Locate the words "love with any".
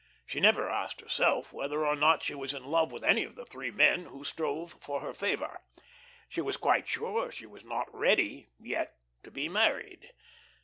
2.63-3.23